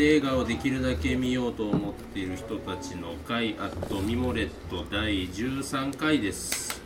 [0.00, 6.80] 映画館で映画をできるだけ見ようと思っている人たちの会あとミモレット第13回です。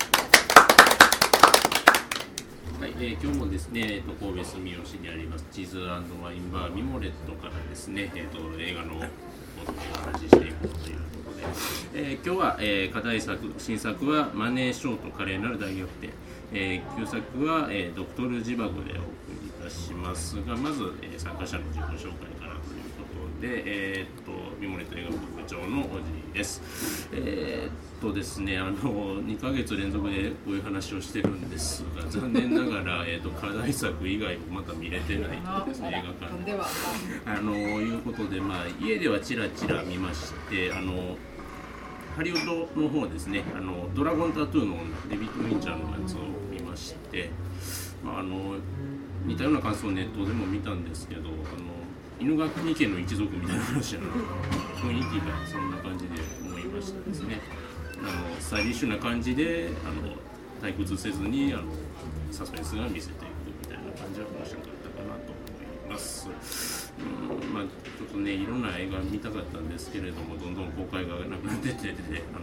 [2.81, 11.45] はい、えー今日もですね、えー、と神戸住吉にありますチーズワインバーミモレットからですね、えー、と映画のお話ししていくということで、
[11.95, 16.11] えー今日は、えー課題作新作はマネーショート華麗なる大逆転、
[16.53, 18.91] えー旧作は、えードクトルジバゴでお送
[19.41, 22.34] りいたしますがまず、えー参加者の自己紹介
[23.45, 27.09] で、えー、とミモレット映画部部長のおじです。
[27.13, 36.59] えーっとですね、あの2ヶ月連続でこういう話をしてるんですが、残念ながら、えー、と課題作以外をまだ見れてないんですね、映画館で。
[37.27, 41.17] あのいうことで、まあ、家ではちらちら見まして、あの
[42.17, 44.77] ハリウッドの方ですね、あのドラゴンタトゥーの
[45.11, 46.21] デビッド・ウィンチャーのやつを
[46.51, 47.29] 見まして、
[48.03, 48.57] まあ、あの
[49.27, 51.74] 似たような感想をネットでも見たんですけど、あの
[52.21, 54.07] 犬神家の一族みたいな話あの
[54.77, 57.41] 雰囲気がそんな感じで思いましたですね。
[57.99, 60.15] あのスタイリッシュな感じであの
[60.63, 61.65] 退屈せずにあの
[62.31, 63.23] サスペンスが見せていく
[63.63, 66.29] みたいな感じは面白かったかなと思います。
[66.97, 72.39] うんまあ、ちょっとねいろんな映画見たかったんですけれどもどんどん公開がなくなっててであ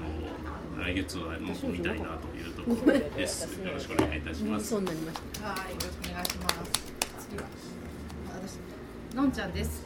[0.77, 3.43] の来月はもっと見たいなというところです。
[3.59, 4.67] よろしくお願いいたします。
[4.67, 5.47] そうになりました。
[5.47, 6.90] はい、よろしくお願いします。
[9.15, 9.85] のんちゃんです。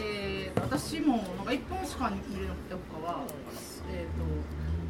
[0.00, 3.24] えー、私もなんか一本しか見れなくて他は、
[3.90, 4.06] えっ、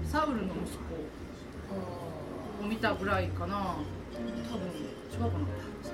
[0.04, 3.76] とサウルの息子を見たぐらいかな。
[4.12, 5.30] 多分違うかな。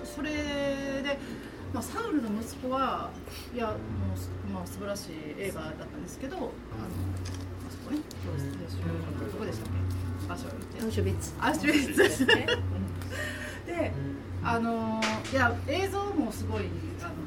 [0.05, 1.19] それで。
[1.75, 3.11] まあ、サウルの息子は
[3.53, 3.73] いやも
[4.15, 6.51] うす、まあ、素晴らしい映画だったんですけどあのあ
[7.69, 7.99] そこね
[9.33, 10.29] どこでしたっけ？
[10.29, 10.47] 場所
[10.81, 11.35] アウシュビッツ。
[11.41, 12.47] アウシュビッツですね。
[13.67, 13.93] で、
[14.43, 15.03] あの
[15.33, 16.63] いや映像もすごい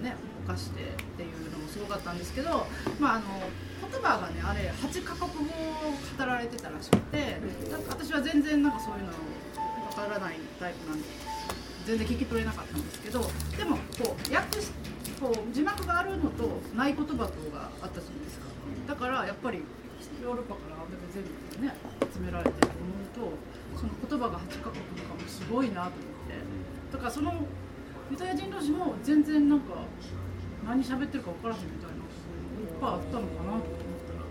[0.02, 0.16] ね
[0.48, 0.86] 犯してっ
[1.18, 2.66] ていうのもすごかったんですけど、
[3.00, 3.26] まああの
[3.90, 5.54] 言葉がねあれ8カ国語
[6.18, 7.38] 語られてたらしくて、
[7.88, 11.08] 私は全然なんかそういうのわからないタイプなんで
[11.86, 13.22] 全然聞き取れなかったんですけど、
[13.58, 14.72] でもこう訳し
[15.20, 17.18] こう字幕があるのとない言葉と
[17.52, 18.46] があったじゃないですか。
[18.88, 19.62] だからやっぱり
[20.24, 21.76] ヨーロッパからあんだけ全部ね
[22.14, 22.68] 集められてると
[23.18, 26.40] 思うとその言葉が8カ国とかもすごいなと思って
[26.94, 27.34] だからその
[28.12, 29.86] ユダヤ人同士も全然なんか
[30.66, 34.25] 何喋ってるか分からへんみたいないっぱいあったのかなと思ったら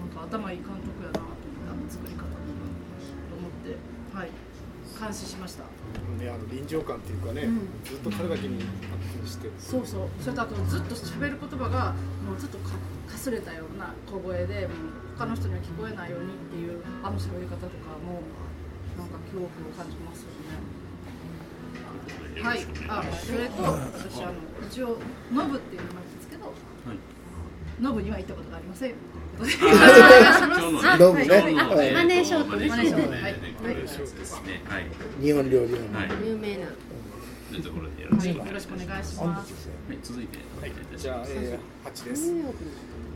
[0.00, 2.28] なんか頭いい監督やなと思ってあの作り方と
[3.36, 3.76] 思って
[4.12, 4.30] はい
[4.96, 5.64] 監視しました。
[6.16, 7.68] ね、あの臨場感っていうかね、うん。
[7.84, 9.50] ずっと彼だけにアップして。
[9.58, 10.08] そうそう。
[10.18, 11.92] それとあとずっと喋る言葉が
[12.24, 12.70] もうずっとか
[13.06, 18.24] かすれたような小声でもう他の人には聞こえないようにっていうあの喋り方とかも
[18.96, 20.85] なんか恐怖を感じますよね
[22.42, 22.58] はい。
[22.88, 24.32] あそれと私あの
[24.68, 24.98] 一応
[25.32, 26.54] ノブっていう名前ですけどはい。
[27.80, 28.94] ノブには行ったことがありません。
[30.98, 31.28] ノブね。
[31.92, 33.10] マネーショートマネーショート。
[33.10, 33.34] ねはい。
[33.34, 33.98] これです
[34.44, 34.62] ね。
[34.66, 34.86] はい。
[35.22, 36.10] 日本料理の、はい。
[36.26, 36.66] 有名な。
[37.50, 39.68] というところでよろはいしくお願いしよろしくお願いします。
[40.02, 41.24] 続いてお願いじゃあ。
[41.28, 42.32] えー、8です。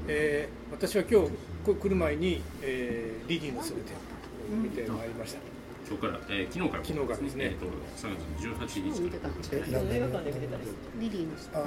[0.08, 1.30] えー、私は今日
[1.64, 5.38] こ来る前に、えー、リリーのすべてを見てまいりました、
[5.90, 7.44] 今日から、えー、昨日から昨日からですね。
[7.46, 9.28] えっ、と3月18日見てた。
[9.52, 10.20] えなんだ
[11.00, 11.32] リリーの。
[11.52, 11.66] あ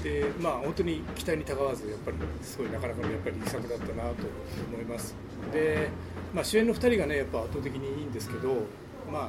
[0.00, 0.02] ー。
[0.02, 4.26] でまあ本当に期待にたがわずやっぱりすごいなかなかのやっぱりいい作だったなと
[4.72, 5.14] 思います。
[5.52, 5.88] で、
[6.34, 8.66] まあ、主演の2人がねやっぱ圧倒的にいいんですけど
[9.12, 9.28] まあ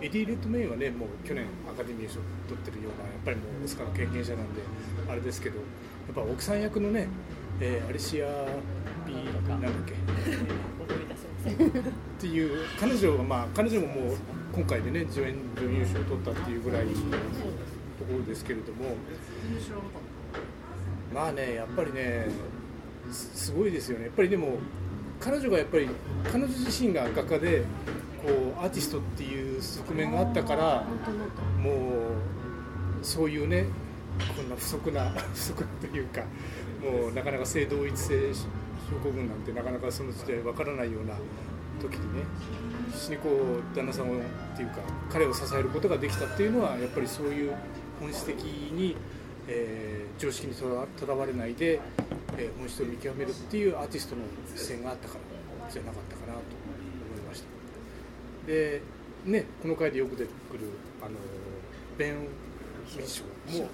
[0.00, 2.14] エディ・レッドメインはねもう去年アカデミー賞
[2.48, 4.62] 取ってるようなやっぱりもうオスカーの経験者なんで
[5.10, 5.62] あれですけどや
[6.12, 7.06] っぱ奥さん役のね、
[7.60, 8.26] えーアリシア・
[9.06, 9.94] ビーなんだっけ？
[11.50, 14.16] っていう彼女がまあ彼女ももう
[14.54, 16.96] 今回でね助演女優賞を取ったっていうぐらいのと
[18.04, 18.96] ころですけれども。
[21.12, 22.26] まあねやっぱりね
[23.12, 24.06] すすごいですよね。
[24.06, 24.58] やっぱりでも
[25.20, 25.88] 彼女がやっぱり
[26.24, 27.62] 彼女自身が画家で
[28.24, 28.30] こ
[28.60, 30.84] うアーティストっていう側面があったから
[31.62, 33.66] もうそういうね
[34.36, 36.22] こんな不足な 不足というか
[36.82, 38.32] もうなかなか性同一性
[38.94, 41.14] 症候群なんてなかなかその時代わからないような
[41.80, 42.24] 時にね
[42.92, 44.76] 必死にこう旦那さんをっていうか
[45.10, 47.54] 彼を支えることができたっていうのはやっぱりそういう
[48.00, 48.96] 本質的に、
[49.48, 51.80] えー常識にとらわれないで、
[52.38, 54.22] えー本質を見極めるっていうアーティストの
[54.54, 55.16] 視線があったか
[55.64, 58.46] らじゃなかったかなと思いました。
[58.46, 58.80] で
[59.24, 60.68] ねこの回でよく出てくる
[61.02, 61.16] あの
[61.98, 63.68] ベン・ウィンショーも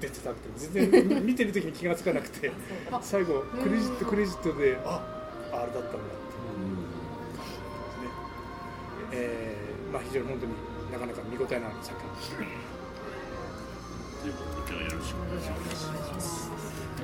[0.00, 2.50] 出てたって全然 見てる時に気が付かなくて
[3.02, 5.02] 最後クレジットクレジットであ
[5.52, 5.90] あれだったんだって。
[5.90, 5.98] い
[7.26, 8.08] う感じですね、
[9.12, 10.52] えーまあ、非常に本当に
[10.92, 12.70] なかなか見応えのある作品でした。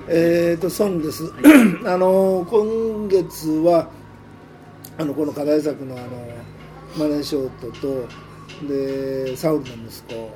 [0.08, 1.24] えー、とソンです、
[1.84, 3.88] あの今月は
[4.98, 6.06] あのこの課題作のあの
[6.96, 8.06] マネーショートと
[8.68, 10.30] でサウルの息子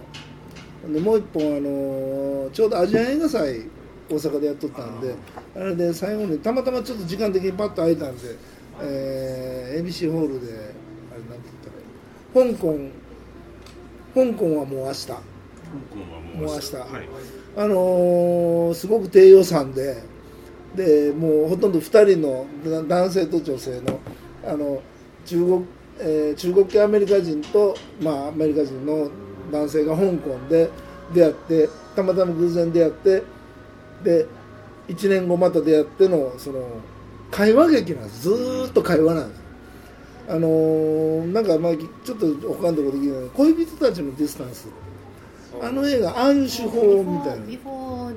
[0.88, 3.66] でもう一本あのちょうどアジア映画祭
[4.08, 5.14] 大阪でやっとったんで
[5.54, 8.36] あれで最後にたまたまちょっと時間的にパッと空いたんで、
[8.82, 10.52] えー ABC ホールで
[11.12, 11.48] あれなんて
[12.34, 12.76] 言ったら香港
[14.14, 15.06] 香港はもう明日。
[15.06, 16.76] 香港はもう明日。
[16.76, 17.08] はい。
[17.56, 20.02] あのーすごく低予算で
[20.74, 24.00] でもうほとんど2人のだ男性と女性の
[24.44, 24.82] あの
[25.26, 25.64] 中国,、
[26.00, 29.08] えー中国系アメリカ人と、まあ、アメリカ人の
[29.50, 30.70] 男性が香港で
[31.12, 33.22] 出会ってたまたま偶然出会って
[34.04, 34.26] で
[34.88, 36.64] 1年後また出会ってのその
[37.30, 38.22] 会話劇なんです。
[38.22, 39.40] ずーっと会話なんです。
[40.28, 44.68] あのーなんかまあちょっと他のところできない恋人たちのディスタンス。
[45.60, 47.46] あの映画ああいう手法みたいな。
[47.46, 48.14] ビフォー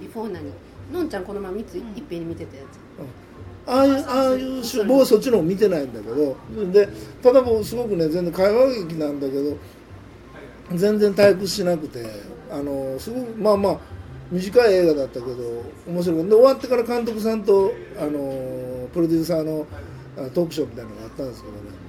[0.00, 0.52] ビフォー何？
[0.92, 2.66] のんちゃんこの前3ついっぺんに見てたやつ。
[3.64, 6.36] ああいうああいう手法はそっちの方見てないんだけど。
[6.72, 6.88] で
[7.22, 9.56] ただもうすごくね全然会話劇なんだけど
[10.76, 12.04] 全然退屈しなくて
[12.50, 13.78] あのすごまあまあ
[14.30, 15.34] 短い映画だったけど
[15.86, 16.28] 面白くて。
[16.28, 19.66] で終わってから監督さんとあのプロデューサーの
[20.34, 21.82] トークショーみたいなのがあったんですけどね。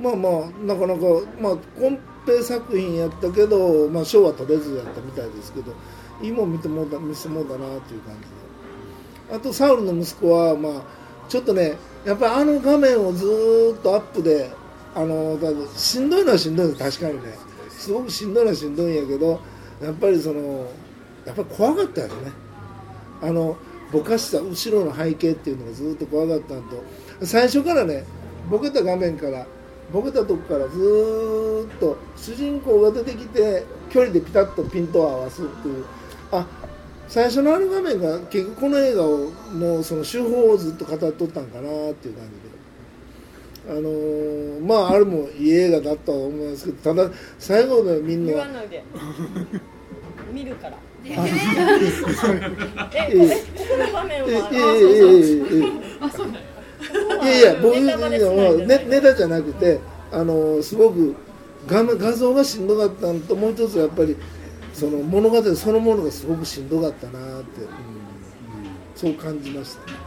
[0.00, 1.00] まあまあなかなか
[1.40, 5.72] まあコンペ作品やったけど、まあ、賞は取れずやったみたいですけど
[6.22, 9.36] いいもん見てもうた見せもうたなっていう感じで。
[9.36, 10.82] あとサウルの息子は、まあ、
[11.28, 14.50] ちょっとねやっぱりあの画面をずっとアップで
[14.94, 17.00] あのだしんどいのはしんどいです。
[17.00, 17.53] 確かにね。
[17.84, 19.40] すごくしんどいのはしんどいんやけど
[19.82, 20.66] やっぱりその
[21.26, 22.14] やっぱり怖かったよね。
[23.20, 23.56] あの
[23.92, 26.82] ぼかした後ろの背景っていうのがずっと怖かったのと。
[27.26, 28.04] 最初からね
[28.50, 29.46] ボケた画面から
[29.92, 35.84] ボケたとこからずっと主人公が出てきて距離でピタッとピントを合わすっていう。
[36.32, 36.46] あ
[37.06, 42.43] 最初のある画面が結局この映画をのその手法をずっと語っとったんかなっていう感じ。
[43.68, 48.84] あのーまああれもいい映画だとは思いますけどただ最後でみんな言わないで
[50.32, 50.76] 見るから。
[50.76, 51.10] あえ
[52.02, 52.12] ここ
[53.68, 54.50] この場面ええは。
[54.52, 56.44] えええあそうだよ
[57.22, 59.80] えいやいや僕ネタバレしないでねネタじゃなくて
[60.10, 61.14] あのーすごく
[61.66, 64.16] 画面画像がしんどかったのともう一つやっぱり
[64.72, 68.03] その物語そのものがすごくしんどかったなって、うん
[69.04, 69.92] そう感じました。
[69.92, 69.98] ね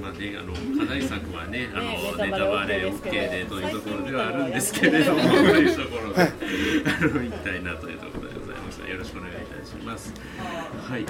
[0.00, 6.30] まあね、あの課題作はね、あのねネタバレ OK でというところではあるんですけれども、 最というところで、はい。
[6.86, 10.14] あの行きたいなというところでございますが、よろしくお願いいたします。
[10.88, 11.04] はい、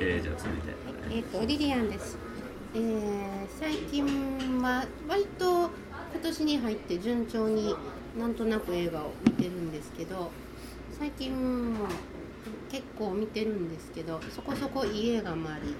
[0.00, 0.74] えー、じゃあ続いて。
[1.14, 2.18] えっ、とリリアンです、
[2.74, 3.24] えー
[3.60, 4.04] 最近
[4.60, 5.70] は割と今
[6.22, 7.76] 年に入って順調に
[8.18, 10.30] なんとなく映画を見てるんですけど
[10.98, 11.86] 最近も
[12.70, 15.74] 結構見てるんですけどそこそこいい映画もあり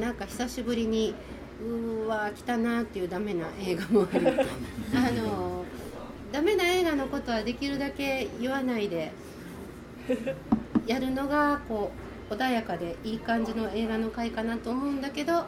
[0.00, 1.14] なんか久しぶりに
[1.62, 5.64] うーわ来たなっていうダメな映画もあり あの
[6.32, 9.12] ダメな映画のことはできるだけ言わないで
[10.86, 11.92] やるのがこ
[12.30, 15.44] う穏やかでいい感じの映画の回かなと思うんだけど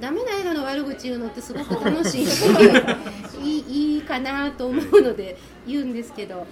[0.00, 2.44] ダメな映画の悪口言うのってすごく楽しいし
[3.42, 5.36] いいいいかなと思うので
[5.66, 6.46] 言うんですけどあの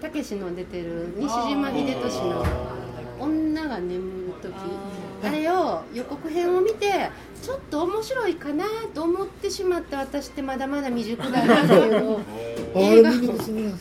[0.00, 2.44] たけしの出てる西島秀俊の
[3.18, 4.52] 「女が眠る時」
[5.22, 7.10] あれを予告編を見て
[7.42, 8.64] ちょっと面白いかな
[8.94, 13.10] と思ってしまった私ってまだまだ未熟だなっていうのをあ映画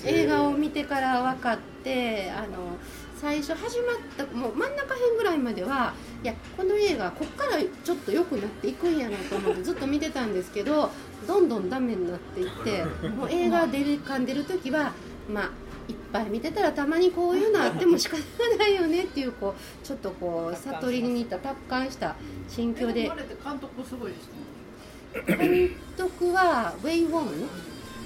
[0.05, 2.77] 映画を見てから分かってあの
[3.19, 5.93] 最初始まったもう真ん中辺ぐらいまでは
[6.23, 10.89] いやこの映画こっからちょっと良くなっていくんやなと思ってずっと見てたんですけど
[11.27, 14.93] どんどんダメになっていってもう映画出る噛んでる時は
[15.31, 15.51] まあ
[15.91, 18.17] いっぱい見てたらたまにこういうのあっても仕方
[18.57, 22.15] ないよねっていうこうちょっとこう悟りに似た達観した
[22.47, 23.09] 心境で。
[23.09, 25.37] あれって監督すごいですね。
[25.37, 27.27] 監督はウェイ・ウォン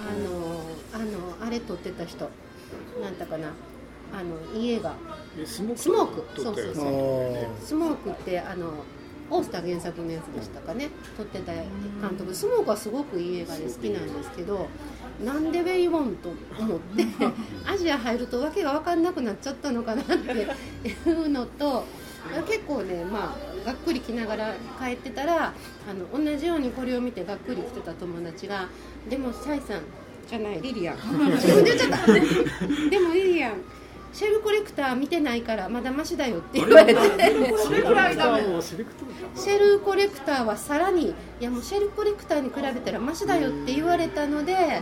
[0.02, 0.62] あの
[0.94, 2.30] あのあれ撮ってた人。
[3.02, 3.54] なんだかな。
[4.14, 4.96] あのいい映画
[5.46, 6.42] スモスモーク。
[6.42, 6.86] そうそうあそう。
[6.86, 8.74] ースモークってあの
[9.30, 10.90] オースター原作のやつでしたかね。
[11.18, 12.34] 撮ってた監督。
[12.34, 14.68] スモークはすごくいい映画で好きなんですけど
[15.24, 16.30] なんでウェイ・ウォンと
[16.60, 17.06] 思って
[17.66, 20.14] アジア入るとわけが分かんなくなっちゃったのかなって
[21.10, 21.86] いうのと
[22.48, 25.54] 結構ねまあがっくり来ながら帰ってたら
[25.88, 28.68] あの同じようにこれを見てがっくり来てた友達が
[29.10, 29.82] 「でもサイさん
[30.28, 30.94] じゃないリリア。
[30.94, 30.98] ン」
[31.38, 32.14] 自分で言っちゃった。
[32.90, 33.62] でもリリアン
[34.12, 37.02] シェルコレクター見てないからまだマシだよって言われて。
[39.36, 44.82] シェルコレクターはさらにいやもうシェルコレクターに比べたらマシだよって言われたので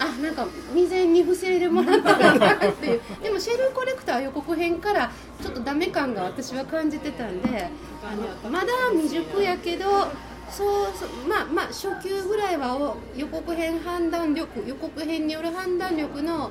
[0.00, 7.68] あなんか未然に不正でもらったかなっていうでもシェルコレクター予告編からちょっとダメ感が私は感じてたんで
[8.02, 8.16] あ
[8.46, 9.84] のまだ未熟やけど
[10.50, 16.50] そうそうまあまあ初級ぐらいは予告編判断力予告編による判断力の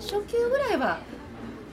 [0.00, 1.00] 初級ぐらいは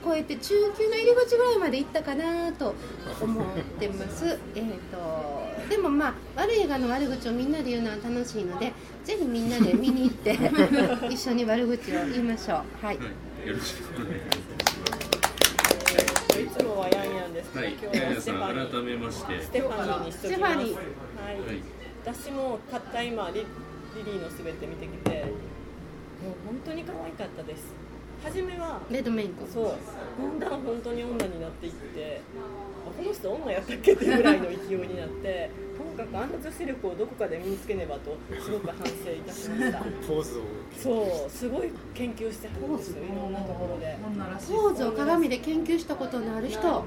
[0.04, 2.74] 超えて中級の入り口ぐらいまで行ったかなと
[3.20, 3.46] 思っ
[3.78, 4.36] てます。
[4.56, 8.72] えーとでもまあ悪い映画の悪口をみんなで言うのは楽しいので
[9.04, 10.38] ぜひみんなで見に行って
[11.10, 12.84] 一緒に悪口を言いましょう。
[12.84, 13.02] はいは
[13.44, 14.46] い、よろしくお願いしま
[16.30, 16.40] す。
[16.40, 20.56] いつもはヤンヤンですけど、はい、今日はステファニーん改めまして、ステファニーにしときます。
[20.56, 20.64] はい。
[20.64, 20.74] はい、
[22.04, 23.46] 私もたった今リリ
[24.04, 25.32] リーのすべて見てきて、もう
[26.46, 27.74] 本当に可愛かったです。
[28.22, 29.74] 初めはレッドメインコそう、
[30.20, 32.20] だんだん本当に女になっていって、
[32.86, 39.78] あこの人女やったっけっていうぐらいの勢いになって、とにかくあの女性力をどこかで身につけねばとすごく反省いたしました。
[40.06, 40.42] ポーズを。
[40.76, 43.04] そう、すごい研究してはるんですよ。
[43.04, 43.96] いろんなところで。
[44.48, 46.60] ポーズを鏡で研究したことのある人。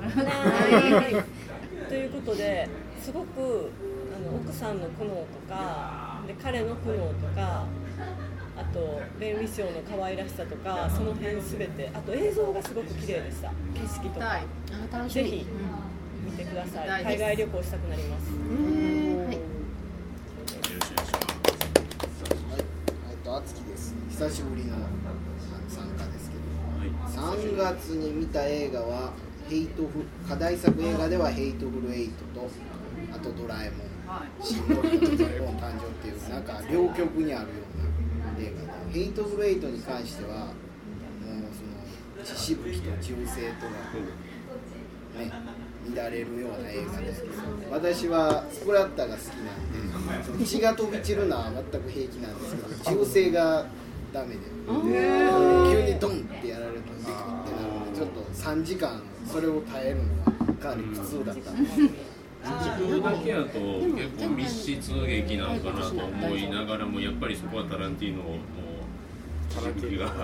[1.89, 2.67] ということで
[2.99, 3.69] すごく
[4.15, 5.13] あの奥さんの苦悩と
[5.47, 7.65] かで彼の苦悩とかあ
[8.75, 11.89] と弁理士の可愛らしさとかその辺すべて。
[11.93, 13.49] あと映像がすごく綺麗でした。
[13.73, 14.25] 景色とか。
[14.25, 14.43] はい。
[14.91, 15.23] あ楽しみ。
[15.23, 15.45] ぜひ
[16.25, 17.03] 見てください。
[17.05, 18.31] 海外旅行したくなります。
[18.31, 19.27] うん。
[19.27, 19.35] はい。
[19.35, 19.37] え
[23.13, 23.95] っと、あつきです。
[24.09, 24.75] 久しぶりの
[25.69, 26.41] 参加ですけど、
[26.91, 27.17] ます。
[27.17, 29.13] はい、3月に見た映画は、
[29.49, 32.49] ヘイトフ課題作映画ではヘイトフルエイトと、
[33.13, 34.29] あとドラえもん、はい。
[34.45, 35.05] シン・ゴジラの日
[35.39, 37.85] 本誕生っていう、なんか両極にあるような
[38.95, 40.53] 映画で、ヘイトフルエイトに関しては、もう
[42.15, 43.71] その、血しぶきと銃声とが
[45.19, 45.31] ね、
[45.93, 47.33] 乱れるような映画ですけど
[47.71, 53.65] 私はスプラッターが好きなんで血が飛び散るのは全く平気なんですけど銃声が
[54.11, 61.75] ダメで急にドンってやられるとビクってなるのでちょっと3時間それを耐えるのがかなり苦痛だったんです。
[62.45, 68.37] 自分だけやと結構密室劇なんかなと思いながらもやっぱりそこはタランティーノも
[69.55, 70.17] タランティーがそう。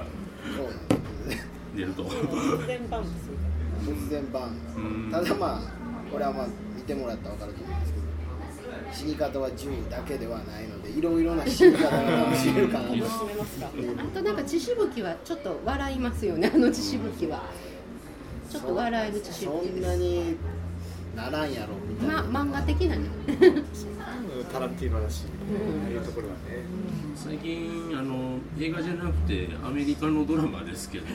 [0.65, 1.45] なんですね
[1.75, 2.03] 出ると。
[2.03, 3.03] 突然バン
[3.85, 5.07] 突然バうん。
[5.09, 5.61] ンただまあ
[6.11, 8.01] これはまあ見てもらったら分かると思うんですけど
[8.93, 12.93] 死に方は銃だけではないのでいろいろな死に方が楽しめるかな あ
[14.13, 16.51] となんか血しぶきはちょっと笑いますよね。
[16.53, 17.43] あの血しぶきは。
[18.49, 19.79] ちょっと笑える血しぶそきです。
[19.79, 20.35] んなに
[21.15, 23.01] ならんやろみたいな、ま漫画的なね
[24.51, 26.91] タランティーノらしい、ああいうところはね。
[27.15, 31.05] 最近あの映画じゃなくてアメリカのドラマですけど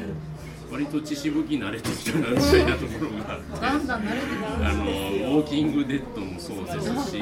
[0.70, 7.18] 割と血しぶき慣れてきたなみたいなところがあってだんだん慣れてくるあのウォーキングデッドもそうですし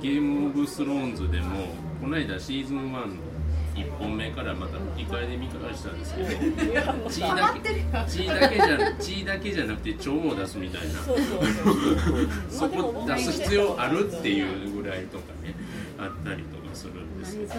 [0.00, 1.66] ゲームオブスローンズでも
[2.00, 3.06] この間シーズン1の
[3.74, 6.28] 1本目からまた吹き替えで見返したんですけど
[7.08, 10.94] 血だけ血だけじゃ血だけじゃなくて腸も出すみたいな。
[11.00, 11.26] そうそう
[12.50, 15.32] そうそこ出す必要あるっていうぐらいとか。
[15.32, 15.37] ね
[15.98, 17.54] あったりとかするんですけど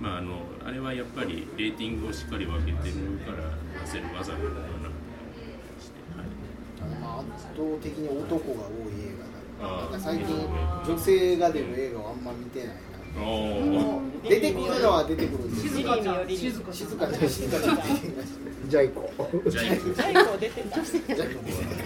[0.00, 2.94] まああのあれはやっぱりレーティングをしっかり分けてる
[3.24, 3.50] から
[3.84, 7.00] 出せる技なのかなと思いまして、はい。
[7.00, 9.12] まあ、圧倒的に男が多い映
[9.60, 10.26] 画だなんか最近
[10.86, 12.82] 女性が出る映画をあんま見てないな
[14.26, 17.28] 出てくるのは出てくるんです静かちゃん静かちゃん静かちゃん。
[17.28, 18.28] 静かちゃん出てきまし
[18.68, 19.50] じゃあ行こう。
[19.50, 21.28] じゃあ行くジャイコ出てたたじゃあ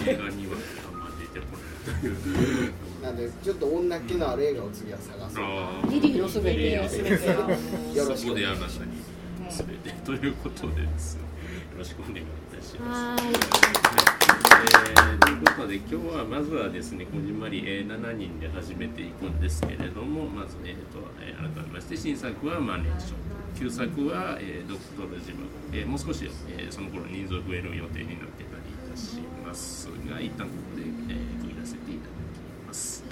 [0.09, 0.53] 映画には
[0.87, 1.45] あんま出てこ
[1.91, 2.86] ないという。
[3.07, 5.43] なんでちょっと女っ気のある映画を次は探そう。
[5.45, 5.89] あー。
[5.91, 7.25] リリーのすべてリリーのすべて
[7.97, 8.69] よろしくそこであなたに
[9.49, 11.15] すべてということでです。
[11.15, 11.21] ね
[11.71, 13.23] よろしくお願いいたします。
[13.23, 23.15] はえーということで今日はまずはですねこじんまり、えー7人で始めていくんですけれどもまず、えーとえー改めまして新作はマネーション
[23.57, 31.26] 旧作は、えードクトルジム、えーもう少し、えーその頃人数増える予定になってたりいたしますが一旦ここで、えー